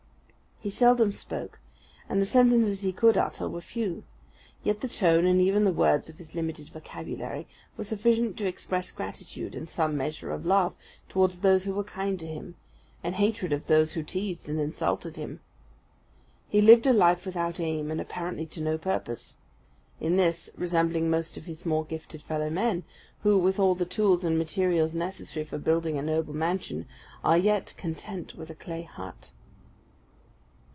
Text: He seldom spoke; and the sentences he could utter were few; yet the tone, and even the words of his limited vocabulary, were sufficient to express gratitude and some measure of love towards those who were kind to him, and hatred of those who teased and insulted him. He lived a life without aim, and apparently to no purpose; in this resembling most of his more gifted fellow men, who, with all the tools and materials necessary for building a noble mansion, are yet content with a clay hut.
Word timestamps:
He 0.63 0.69
seldom 0.69 1.11
spoke; 1.11 1.57
and 2.07 2.21
the 2.21 2.25
sentences 2.27 2.81
he 2.81 2.91
could 2.93 3.17
utter 3.17 3.49
were 3.49 3.61
few; 3.61 4.03
yet 4.61 4.81
the 4.81 4.87
tone, 4.87 5.25
and 5.25 5.41
even 5.41 5.63
the 5.63 5.73
words 5.73 6.07
of 6.07 6.19
his 6.19 6.35
limited 6.35 6.69
vocabulary, 6.69 7.47
were 7.75 7.83
sufficient 7.83 8.37
to 8.37 8.45
express 8.45 8.91
gratitude 8.91 9.55
and 9.55 9.67
some 9.67 9.97
measure 9.97 10.29
of 10.29 10.45
love 10.45 10.75
towards 11.09 11.39
those 11.39 11.63
who 11.63 11.73
were 11.73 11.83
kind 11.83 12.19
to 12.19 12.27
him, 12.27 12.53
and 13.03 13.15
hatred 13.15 13.51
of 13.53 13.65
those 13.65 13.93
who 13.93 14.03
teased 14.03 14.47
and 14.47 14.59
insulted 14.59 15.15
him. 15.15 15.39
He 16.47 16.61
lived 16.61 16.85
a 16.85 16.93
life 16.93 17.25
without 17.25 17.59
aim, 17.59 17.89
and 17.89 17.99
apparently 17.99 18.45
to 18.45 18.61
no 18.61 18.77
purpose; 18.77 19.37
in 19.99 20.15
this 20.15 20.51
resembling 20.55 21.09
most 21.09 21.37
of 21.37 21.45
his 21.45 21.65
more 21.65 21.85
gifted 21.85 22.21
fellow 22.21 22.51
men, 22.51 22.83
who, 23.23 23.39
with 23.39 23.57
all 23.59 23.73
the 23.73 23.83
tools 23.85 24.23
and 24.23 24.37
materials 24.37 24.93
necessary 24.93 25.43
for 25.43 25.57
building 25.57 25.97
a 25.97 26.03
noble 26.03 26.35
mansion, 26.35 26.85
are 27.23 27.35
yet 27.39 27.73
content 27.77 28.35
with 28.35 28.51
a 28.51 28.55
clay 28.55 28.83
hut. 28.83 29.31